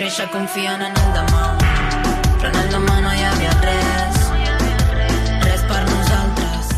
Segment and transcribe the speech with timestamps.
[0.00, 1.40] créixer confiant en el demà.
[2.40, 4.22] Però en el demà no hi havia res,
[5.42, 6.70] res per nosaltres.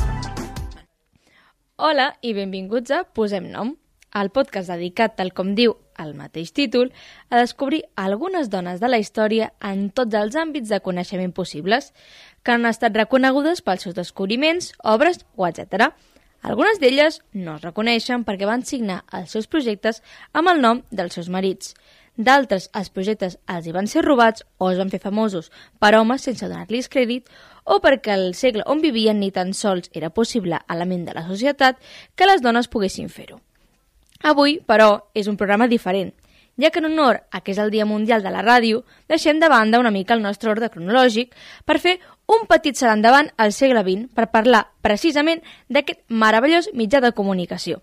[1.78, 3.76] Hola i benvinguts a Posem Nom,
[4.18, 6.90] el podcast dedicat, tal com diu el mateix títol,
[7.30, 11.92] a descobrir algunes dones de la història en tots els àmbits de coneixement possibles,
[12.42, 15.92] que han estat reconegudes pels seus descobriments, obres o etc.
[16.42, 20.02] Algunes d'elles no es reconeixen perquè van signar els seus projectes
[20.34, 21.76] amb el nom dels seus marits.
[22.16, 25.48] D'altres, els projectes els hi van ser robats o es van fer famosos
[25.80, 27.30] per homes sense donar-los crèdit
[27.64, 31.14] o perquè el segle on vivien ni tan sols era possible a la ment de
[31.16, 31.78] la societat
[32.14, 33.40] que les dones poguessin fer-ho.
[34.22, 36.12] Avui, però, és un programa diferent,
[36.60, 39.48] ja que en honor a que és el Dia Mundial de la Ràdio, deixem de
[39.48, 41.32] banda una mica el nostre ordre cronològic
[41.64, 41.96] per fer
[42.28, 45.40] un petit salt endavant al segle XX per parlar precisament
[45.72, 47.80] d'aquest meravellós mitjà de comunicació.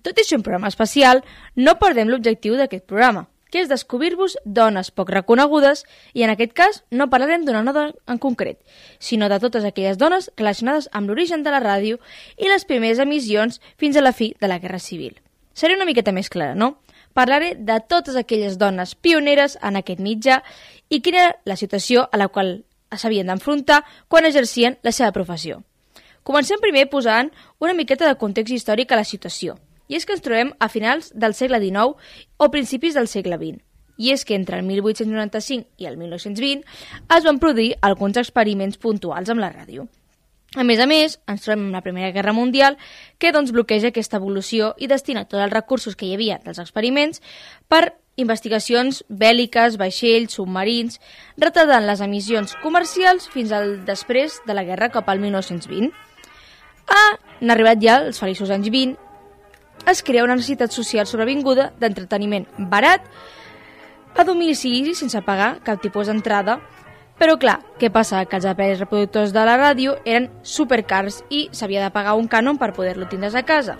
[0.00, 1.20] Tot i ser un programa especial,
[1.56, 5.84] no perdem l'objectiu d'aquest programa, que és descobrir-vos dones poc reconegudes
[6.14, 8.60] i en aquest cas no parlarem d'una dona en concret,
[8.98, 11.98] sinó de totes aquelles dones relacionades amb l'origen de la ràdio
[12.38, 15.18] i les primeres emissions fins a la fi de la Guerra Civil.
[15.52, 16.78] Seré una miqueta més clara, no?
[17.12, 20.42] Parlaré de totes aquelles dones pioneres en aquest mitjà
[20.88, 22.62] i quina era la situació a la qual
[22.96, 25.60] s'havien d'enfrontar quan exercien la seva professió.
[26.22, 29.56] Comencem primer posant una miqueta de context històric a la situació.
[29.90, 31.98] I és que ens trobem a finals del segle XIX
[32.38, 33.58] o principis del segle XX.
[34.00, 36.62] I és que entre el 1895 i el 1920
[37.18, 39.90] es van produir alguns experiments puntuals amb la ràdio.
[40.58, 42.78] A més a més, ens trobem en la Primera Guerra Mundial
[43.22, 47.22] que doncs, bloqueja aquesta evolució i destina tots els recursos que hi havia dels experiments
[47.70, 50.98] per investigacions bèl·liques, vaixells, submarins,
[51.38, 55.92] retardant les emissions comercials fins al després de la guerra cap al 1920.
[56.90, 58.98] Ah, han arribat ja els feliços anys 20,
[59.86, 63.06] es crea una necessitat social sobrevinguda d'entreteniment barat
[64.16, 66.58] a domicili sense pagar cap tipus d'entrada
[67.20, 68.22] però clar, què passa?
[68.24, 72.56] Que els aparells reproductors de la ràdio eren supercars i s'havia de pagar un cànon
[72.56, 73.76] per poder-lo tindre a casa.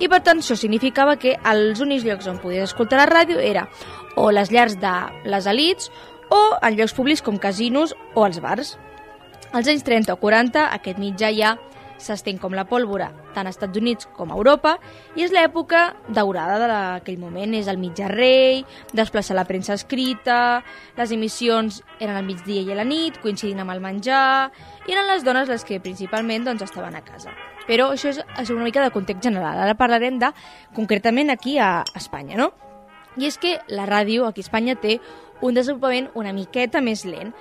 [0.00, 3.66] I per tant això significava que els únics llocs on podies escoltar la ràdio era
[4.16, 4.94] o les llars de
[5.28, 5.90] les elites
[6.32, 8.78] o en llocs públics com casinos o els bars.
[9.52, 11.58] Als anys 30 o 40 aquest mitjà ja
[12.00, 14.76] s'estén com la pólvora tant als Estats Units com a Europa
[15.18, 17.54] i és l'època daurada d'aquell moment.
[17.54, 18.64] És el mitjà rei,
[18.96, 20.62] desplaçar la premsa escrita,
[20.96, 24.50] les emissions eren al migdia i a la nit, coincidint amb el menjar,
[24.88, 27.34] i eren les dones les que principalment doncs, estaven a casa.
[27.68, 29.60] Però això és, és una mica de context general.
[29.60, 30.32] Ara parlarem de,
[30.74, 32.50] concretament aquí a Espanya, no?
[33.18, 34.98] I és que la ràdio aquí a Espanya té
[35.40, 37.32] un desenvolupament una miqueta més lent,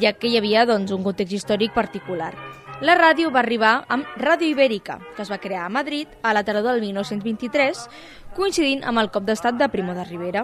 [0.00, 2.34] ja que hi havia doncs, un context històric particular.
[2.82, 6.42] La ràdio va arribar amb Ràdio Ibèrica, que es va crear a Madrid a la
[6.42, 7.84] tardor del 1923,
[8.34, 10.42] coincidint amb el cop d'estat de Primo de Rivera.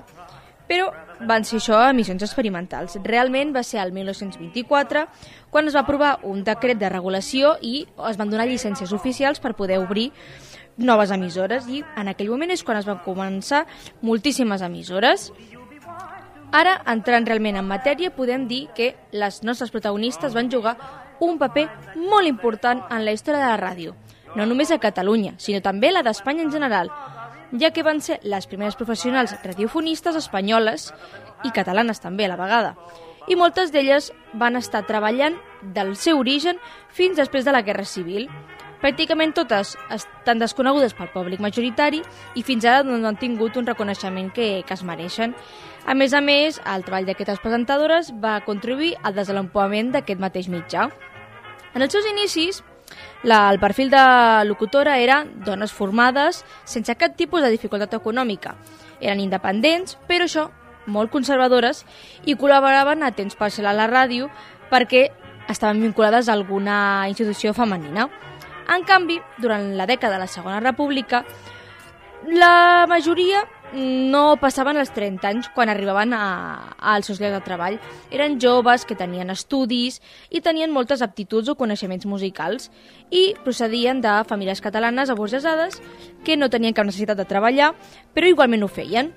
[0.70, 0.92] Però
[1.26, 2.94] van ser això emissions experimentals.
[3.02, 5.08] Realment va ser el 1924
[5.50, 9.56] quan es va aprovar un decret de regulació i es van donar llicències oficials per
[9.58, 10.12] poder obrir
[10.78, 13.66] noves emissores i en aquell moment és quan es van començar
[14.06, 15.32] moltíssimes emissores.
[16.54, 20.78] Ara, entrant realment en matèria, podem dir que les nostres protagonistes van jugar
[21.20, 23.94] un paper molt important en la història de la ràdio,
[24.36, 26.90] no només a Catalunya, sinó també la d'Espanya en general,
[27.52, 30.92] ja que van ser les primeres professionals radiofonistes espanyoles
[31.44, 32.74] i catalanes també a la vegada,
[33.28, 35.36] i moltes d'elles van estar treballant
[35.74, 38.28] del seu origen fins després de la Guerra Civil.
[38.80, 42.00] Pràcticament totes estan desconegudes pel públic majoritari
[42.34, 45.34] i fins ara no han tingut un reconeixement que, que es mereixen.
[45.84, 50.88] A més a més, el treball d'aquestes presentadores va contribuir al desenvolupament d'aquest mateix mitjà.
[51.74, 52.62] En els seus inicis,
[53.22, 58.56] la, el perfil de locutora era dones formades sense cap tipus de dificultat econòmica.
[59.00, 60.48] Eren independents, però això,
[60.90, 61.84] molt conservadores,
[62.24, 64.30] i col·laboraven a temps parcial a la ràdio
[64.70, 65.10] perquè
[65.50, 68.08] estaven vinculades a alguna institució femenina.
[68.70, 71.24] En canvi, durant la dècada de la Segona República,
[72.26, 73.44] la majoria
[73.74, 77.78] no passaven els 30 anys quan arribaven als seus llocs de treball.
[78.10, 80.00] Eren joves que tenien estudis
[80.30, 82.70] i tenien moltes aptituds o coneixements musicals
[83.10, 85.80] i procedien de famílies catalanes aburgesades
[86.24, 87.74] que no tenien cap necessitat de treballar,
[88.14, 89.14] però igualment ho feien.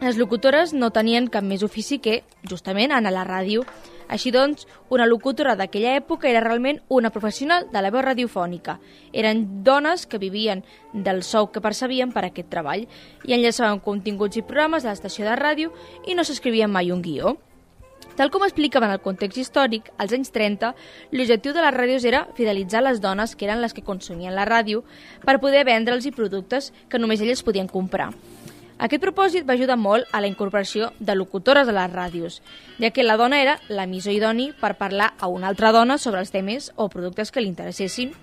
[0.00, 3.66] Les locutores no tenien cap més ofici que, justament, anar a la ràdio
[4.10, 8.80] així doncs, una locutora d'aquella època era realment una professional de la veu radiofònica.
[9.12, 12.88] Eren dones que vivien del sou que percebien per aquest treball
[13.24, 15.70] i enllaçaven continguts i programes de l'estació de ràdio
[16.06, 17.36] i no s'escrivien mai un guió.
[18.18, 20.74] Tal com explicaven el context històric, als anys 30,
[21.14, 24.82] l'objectiu de les ràdios era fidelitzar les dones que eren les que consumien la ràdio
[25.24, 28.10] per poder vendre'ls i productes que només elles podien comprar.
[28.80, 32.38] Aquest propòsit va ajudar molt a la incorporació de locutores a les ràdios,
[32.80, 36.32] ja que la dona era l'emissor idoni per parlar a una altra dona sobre els
[36.32, 38.14] temes o productes que li interessessin.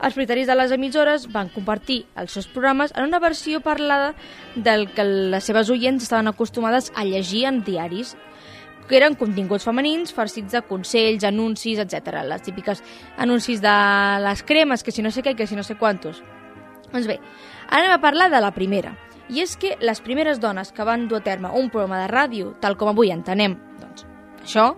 [0.00, 4.14] Els propietaris de les emissores van compartir els seus programes en una versió parlada
[4.56, 8.16] del que les seves oients estaven acostumades a llegir en diaris,
[8.88, 12.24] que eren continguts femenins farcits de consells, anuncis, etc.
[12.24, 12.80] Les típiques
[13.20, 13.78] anuncis de
[14.24, 16.24] les cremes, que si no sé què, que si no sé quantos.
[16.88, 17.20] Doncs bé,
[17.68, 18.96] ara anem a parlar de la primera.
[19.30, 22.54] I és que les primeres dones que van dur a terme un programa de ràdio,
[22.60, 24.06] tal com avui entenem, doncs,
[24.42, 24.72] això,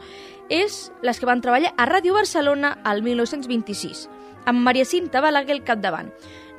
[0.53, 4.09] és les que van treballar a Ràdio Barcelona al 1926,
[4.45, 6.11] amb Maria Cinta Balaguer al capdavant,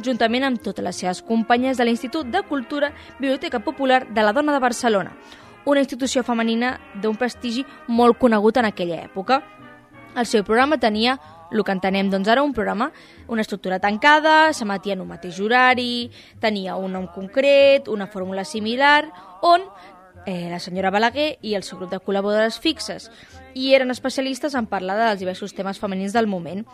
[0.01, 4.53] juntament amb totes les seves companyes de l'Institut de Cultura Biblioteca Popular de la Dona
[4.53, 5.13] de Barcelona,
[5.65, 9.41] una institució femenina d'un prestigi molt conegut en aquella època.
[10.15, 11.17] El seu programa tenia
[11.51, 12.91] el que entenem doncs ara un programa,
[13.27, 16.09] una estructura tancada, s'emetia en un mateix horari,
[16.41, 19.05] tenia un nom concret, una fórmula similar,
[19.41, 19.65] on
[20.25, 23.09] eh, la senyora Balaguer i el seu grup de col·laboradores fixes
[23.55, 26.65] i eren especialistes en parlar dels diversos temes femenins del moment.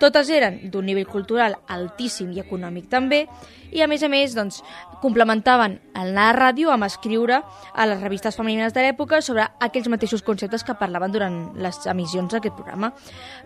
[0.00, 3.24] Totes eren d'un nivell cultural altíssim i econòmic també,
[3.70, 4.60] i a més a més doncs,
[5.02, 10.24] complementaven el anar ràdio amb escriure a les revistes femenines de l'època sobre aquells mateixos
[10.26, 12.92] conceptes que parlaven durant les emissions d'aquest programa.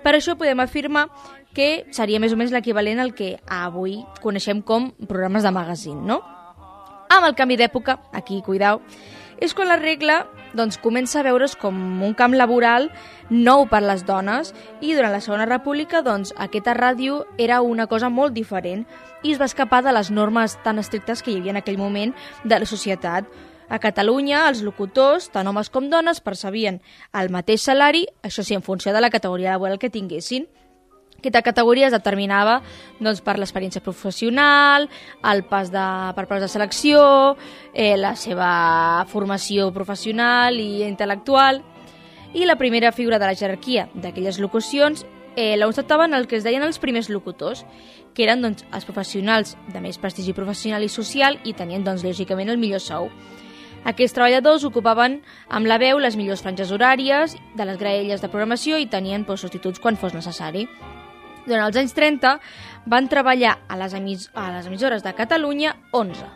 [0.02, 1.08] Per això podem afirmar
[1.54, 6.37] que seria més o menys l'equivalent al que avui coneixem com programes de magazine, no?
[7.08, 8.82] Amb el canvi d'època, aquí, cuidau,
[9.40, 10.26] és quan la regla
[10.56, 12.88] doncs, comença a veure's com un camp laboral
[13.30, 18.10] nou per les dones i durant la Segona República doncs, aquesta ràdio era una cosa
[18.10, 18.84] molt diferent
[19.22, 22.14] i es va escapar de les normes tan estrictes que hi havia en aquell moment
[22.44, 23.28] de la societat.
[23.68, 26.80] A Catalunya, els locutors, tant homes com dones, percebien
[27.12, 30.48] el mateix salari, això sí, en funció de la categoria laboral que tinguessin,
[31.18, 32.60] aquesta categoria es determinava
[33.00, 34.86] doncs, per l'experiència professional,
[35.26, 37.00] el pas de, per pas de selecció,
[37.74, 41.58] eh, la seva formació professional i intel·lectual,
[42.38, 45.02] i la primera figura de la jerarquia d'aquelles locucions
[45.34, 47.64] eh, l'ostentaven el que es deien els primers locutors,
[48.14, 52.50] que eren doncs, els professionals de més prestigi professional i social i tenien, doncs, lògicament,
[52.50, 53.10] el millor sou.
[53.86, 58.78] Aquests treballadors ocupaven amb la veu les millors franges horàries de les graelles de programació
[58.78, 60.66] i tenien doncs, substituts quan fos necessari.
[61.48, 62.34] Durant els anys 30
[62.88, 66.26] van treballar a les, emis a les emissores de Catalunya 11,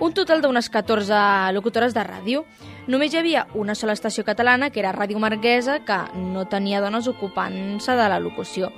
[0.00, 2.42] un total d'unes 14 locutores de ràdio.
[2.90, 7.06] Només hi havia una sola estació catalana, que era Ràdio Marquesa, que no tenia dones
[7.06, 8.72] ocupant-se de la locució.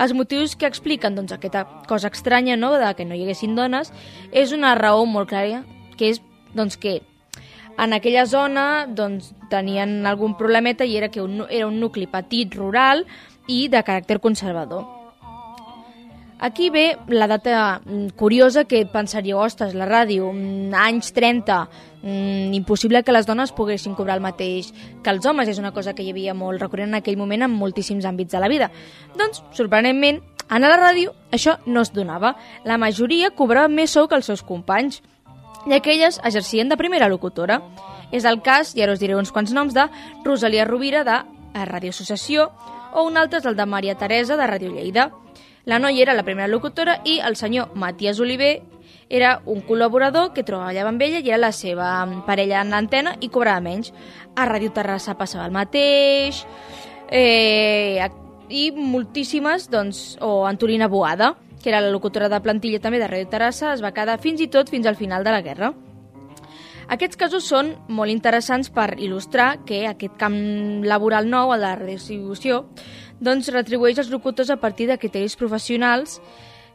[0.00, 3.92] Els motius que expliquen doncs, aquesta cosa estranya no, de que no hi haguessin dones
[4.32, 5.62] és una raó molt clara,
[5.98, 6.22] que és
[6.56, 7.02] doncs, que
[7.78, 12.56] en aquella zona doncs, tenien algun problemeta i era que un, era un nucli petit,
[12.56, 13.06] rural
[13.46, 15.01] i de caràcter conservador.
[16.42, 21.68] Aquí ve la data mm, curiosa que pensaríeu, ostres, la ràdio, mm, anys 30,
[22.02, 24.72] mm, impossible que les dones poguessin cobrar el mateix
[25.04, 27.54] que els homes, és una cosa que hi havia molt recurrent en aquell moment en
[27.54, 28.72] moltíssims àmbits de la vida.
[29.14, 30.18] Doncs, sorprenentment,
[30.48, 32.34] a la ràdio això no es donava.
[32.64, 34.98] La majoria cobrava més sou que els seus companys,
[35.70, 37.62] i aquelles exercien de primera locutora.
[38.10, 39.86] És el cas, i ara us diré uns quants noms, de
[40.24, 41.22] Rosalia Rovira, de
[41.54, 42.50] Ràdio Associació,
[42.92, 45.12] o un altre és el de Maria Teresa, de Ràdio Lleida.
[45.64, 48.62] La noia era la primera locutora i el senyor Matías Oliver
[49.08, 51.90] era un col·laborador que treballava amb ella i era la seva
[52.26, 53.92] parella en l'antena i cobrava menys.
[54.34, 56.42] A Ràdio Terrassa passava el mateix,
[57.12, 58.08] eh,
[58.48, 63.30] i moltíssimes, doncs, o Antolina Boada, que era la locutora de plantilla també de Ràdio
[63.30, 65.72] Terrassa, es va quedar fins i tot fins al final de la guerra.
[66.90, 72.64] Aquests casos són molt interessants per il·lustrar que aquest camp laboral nou, a la redistribució,
[73.22, 76.20] doncs retribueix els locutors a partir de criteris professionals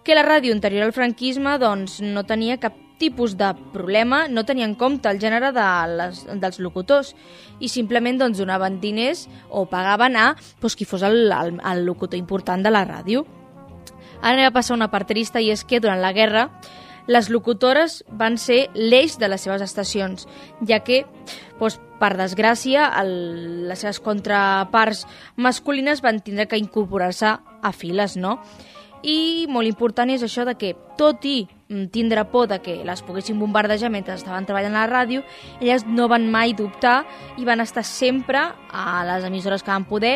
[0.07, 4.65] que la ràdio anterior al franquisme doncs, no tenia cap tipus de problema, no tenia
[4.65, 5.65] en compte el gènere de
[5.99, 7.13] les, dels locutors
[7.59, 12.17] i simplement doncs, donaven diners o pagaven a doncs, qui fos el, el, el locutor
[12.17, 13.25] important de la ràdio.
[14.21, 16.47] Ara anem a passar una part trista i és que durant la guerra
[17.07, 20.27] les locutores van ser l'eix de les seves estacions,
[20.67, 21.05] ja que,
[21.59, 23.13] doncs, per desgràcia, el,
[23.69, 28.37] les seves contraparts masculines van tindre que incorporar-se a files, no?
[29.05, 33.03] I molt important és això de que, tot i mm, tindre por de que les
[33.05, 35.23] poguessin bombardejar mentre estaven treballant a la ràdio,
[35.61, 37.03] elles no van mai dubtar
[37.37, 38.41] i van estar sempre
[38.73, 40.15] a les emissores que van poder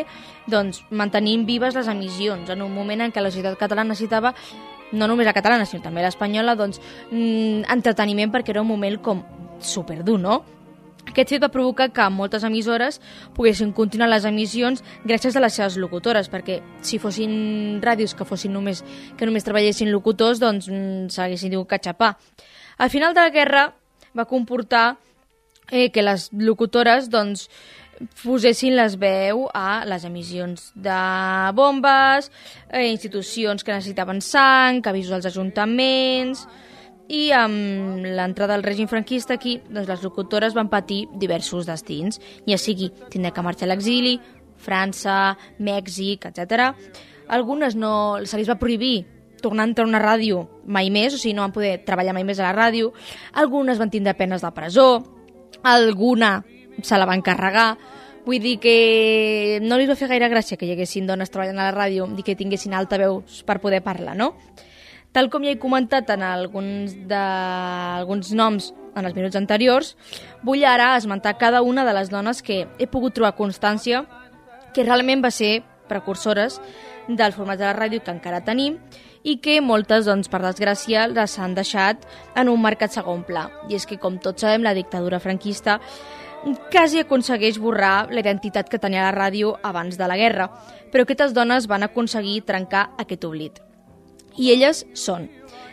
[0.50, 4.33] doncs, mantenint vives les emissions en un moment en què la societat catalana necessitava
[4.91, 6.81] no només la catalana, sinó també l'espanyola, doncs,
[7.12, 9.24] mm, entreteniment perquè era un moment com
[9.60, 10.43] superdur, no?
[11.10, 13.01] Aquest fet va provocar que moltes emissores
[13.36, 18.53] poguessin continuar les emissions gràcies a les seves locutores, perquè si fossin ràdios que fossin
[18.53, 18.83] només
[19.17, 22.17] que només treballessin locutors, doncs mm, s'haguessin tingut que xapar.
[22.77, 23.74] Al final de la guerra,
[24.17, 24.98] va comportar
[25.71, 27.50] eh, que les locutores doncs,
[28.24, 30.98] posessin les veu a les emissions de
[31.58, 32.31] bombes,
[32.70, 36.48] eh, institucions que necessitaven sang, avisos als ajuntaments...
[37.12, 42.55] I amb l'entrada del règim franquista aquí, doncs les locutores van patir diversos destins, ja
[42.55, 44.13] sigui tindre que marxar a l'exili,
[44.55, 46.70] França, Mèxic, etc.
[47.27, 49.01] Algunes no se li va prohibir
[49.41, 52.24] tornar a entrar a una ràdio mai més, o sigui, no van poder treballar mai
[52.24, 52.93] més a la ràdio.
[53.43, 54.88] Algunes van tindre penes de presó,
[55.63, 56.38] alguna
[56.83, 57.77] se la van carregar,
[58.25, 61.71] Vull dir que no li va fer gaire gràcia que hi haguessin dones treballant a
[61.71, 64.35] la ràdio i que tinguessin altaveus per poder parlar, no?
[65.11, 69.95] Tal com ja he comentat en alguns, de, alguns noms en els minuts anteriors,
[70.45, 74.05] vull ara esmentar cada una de les dones que he pogut trobar constància
[74.75, 76.61] que realment va ser precursores
[77.09, 78.77] del format de la ràdio que encara tenim
[79.23, 82.05] i que moltes, doncs, per desgràcia, les han deixat
[82.38, 83.50] en un mercat segon pla.
[83.69, 85.79] I és que, com tots sabem, la dictadura franquista
[86.71, 90.50] quasi aconsegueix borrar la identitat que tenia la ràdio abans de la guerra,
[90.91, 93.62] però aquestes dones van aconseguir trencar aquest oblit.
[94.39, 95.27] I elles són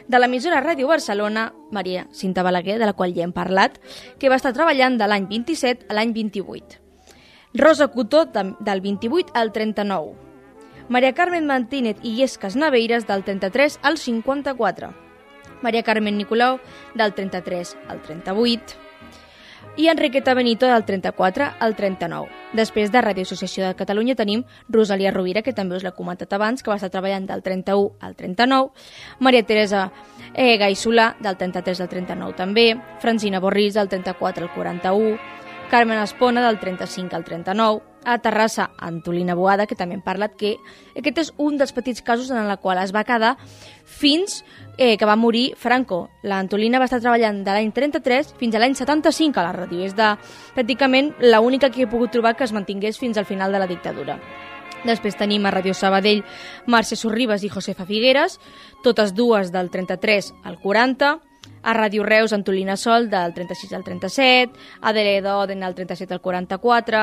[0.09, 3.79] de l'emissora Ràdio Barcelona, Maria Cinta Balaguer, de la qual ja hem parlat,
[4.19, 6.81] que va estar treballant de l'any 27 a l'any 28.
[7.55, 10.17] Rosa Cotó, del 28 al 39.
[10.89, 14.93] Maria Carmen Martínez i Iescas Naveires, del 33 al 54.
[15.63, 16.59] Maria Carmen Nicolau,
[16.95, 18.88] del 33 al 38
[19.79, 22.27] i Enriqueta Benito del 34 al 39.
[22.59, 26.65] Després de Ràdio Associació de Catalunya tenim Rosalia Rovira, que també us l'he comentat abans,
[26.65, 28.73] que va estar treballant del 31 al 39,
[29.23, 29.85] Maria Teresa
[30.35, 32.67] eh, Gai Solà, del 33 al 39 també,
[32.99, 35.15] Francina Borrís, del 34 al 41,
[35.71, 40.57] Carmen Espona, del 35 al 39, a Terrassa, Antolina Boada, que també hem parlat, que
[40.97, 43.35] aquest és un dels petits casos en el qual es va quedar
[43.85, 44.43] fins
[44.79, 46.09] eh, que va morir Franco.
[46.23, 49.85] L'Antolina va estar treballant de l'any 33 fins a l'any 75 a la ràdio.
[49.85, 50.15] És de,
[50.57, 54.17] pràcticament l'única que he pogut trobar que es mantingués fins al final de la dictadura.
[54.87, 56.23] Després tenim a Ràdio Sabadell
[56.71, 58.39] Mercè Sorribes i Josefa Figueres,
[58.85, 61.17] totes dues del 33 al 40,
[61.63, 66.23] a Ràdio Reus Antolina Sol del 36 al 37, a Dere d'Oden del 37 al
[66.23, 67.03] 44,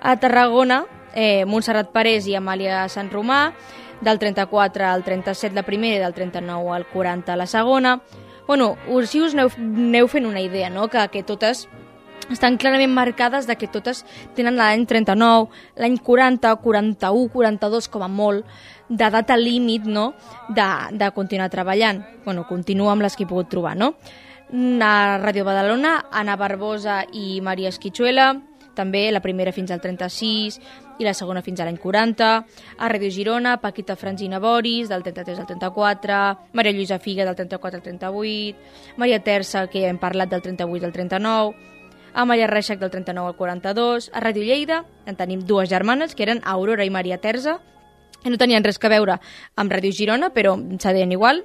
[0.00, 3.52] a Tarragona eh, Montserrat Parés i Amàlia Sant Romà,
[4.00, 7.98] del 34 al 37 la primera i del 39 al 40 la segona.
[8.46, 8.76] Bueno,
[9.06, 11.66] si us aneu, aneu fent una idea, no?, que, que totes
[12.30, 14.04] estan clarament marcades de que totes
[14.36, 15.48] tenen l'any 39,
[15.80, 18.46] l'any 40, 41, 42 com a molt,
[18.88, 20.12] de data límit no?
[20.48, 22.04] de, de continuar treballant.
[22.24, 23.94] bueno, continua amb les que he pogut trobar, no?
[24.48, 28.34] A Ràdio Badalona, Anna Barbosa i Maria Esquichuela,
[28.78, 30.60] també la primera fins al 36
[30.98, 32.28] i la segona fins a l'any 40,
[32.78, 36.20] a Ràdio Girona, Paquita Franzina Boris, del 33 al 34,
[36.58, 40.86] Maria Lluïsa Figa, del 34 al 38, Maria Terça, que ja hem parlat del 38
[40.86, 41.74] al 39,
[42.14, 46.26] a Maria Reixac del 39 al 42, a Ràdio Lleida en tenim dues germanes, que
[46.26, 47.58] eren Aurora i Maria Terza,
[48.24, 49.18] no tenien res que veure
[49.56, 51.44] amb Ràdio Girona, però se deien igual,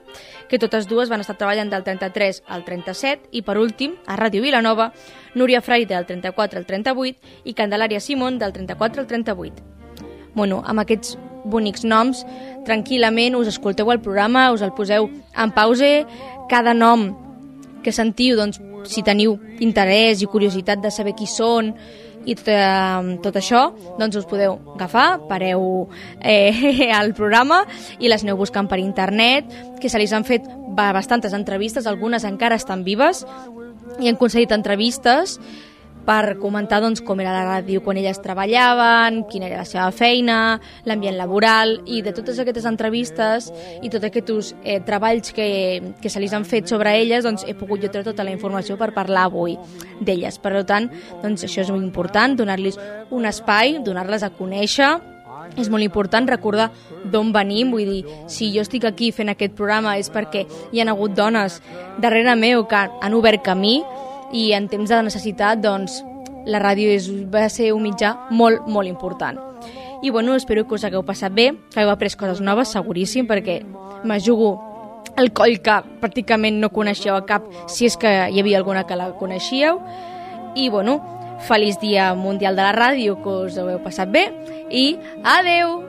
[0.50, 4.42] que totes dues van estar treballant del 33 al 37 i, per últim, a Ràdio
[4.42, 4.92] Vilanova,
[5.36, 9.64] Núria Fraire del 34 al 38 i Candelària Simón del 34 al 38.
[10.34, 12.24] Bueno, amb aquests bonics noms,
[12.66, 15.92] tranquil·lament us escolteu el programa, us el poseu en pause,
[16.50, 17.23] cada nom
[17.84, 21.74] que sentiu, doncs, si teniu interès i curiositat de saber qui són
[22.24, 23.66] i tot, eh, tot això,
[24.00, 25.90] doncs us podeu agafar, pareu
[26.22, 27.64] eh, al programa
[28.00, 32.56] i les aneu buscant per internet, que se li han fet bastantes entrevistes, algunes encara
[32.56, 33.26] estan vives,
[34.00, 35.38] i han concedit entrevistes
[36.06, 40.60] per comentar doncs, com era la ràdio quan elles treballaven, quina era la seva feina,
[40.88, 43.50] l'ambient laboral, i de totes aquestes entrevistes
[43.82, 45.48] i tots aquests eh, treballs que,
[46.02, 48.78] que se li han fet sobre elles, doncs, he pogut jo treure tota la informació
[48.80, 49.58] per parlar avui
[50.02, 50.40] d'elles.
[50.44, 50.90] Per tant,
[51.24, 52.80] doncs, això és molt important, donar-los
[53.12, 54.94] un espai, donar-les a conèixer,
[55.60, 56.70] és molt important recordar
[57.12, 60.88] d'on venim, vull dir, si jo estic aquí fent aquest programa és perquè hi ha
[60.90, 61.60] hagut dones
[62.02, 63.82] darrere meu que han obert camí
[64.34, 66.02] i en temps de necessitat, doncs,
[66.50, 69.40] la ràdio és, va ser un mitjà molt, molt important.
[70.04, 73.62] I bueno, espero que us hagueu passat bé, que hagueu après coses noves, seguríssim, perquè
[74.04, 74.58] me jugo
[75.16, 78.98] el coll que pràcticament no coneixeu a cap, si és que hi havia alguna que
[79.00, 79.80] la coneixíeu.
[80.60, 81.00] I bueno,
[81.48, 84.28] feliç dia mundial de la ràdio, que us hagueu passat bé,
[84.70, 85.80] i adeu!